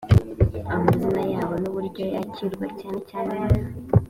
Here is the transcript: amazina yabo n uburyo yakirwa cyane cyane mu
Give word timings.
amazina 0.73 1.21
yabo 1.33 1.55
n 1.61 1.65
uburyo 1.69 2.03
yakirwa 2.15 2.65
cyane 2.79 2.99
cyane 3.09 3.33
mu 3.43 3.51